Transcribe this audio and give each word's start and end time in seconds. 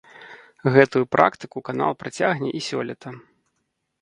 Гэтую 0.75 1.01
практыку 1.15 1.63
канал 1.69 1.91
працягне 2.01 2.49
і 2.61 2.63
сёлета. 2.71 3.09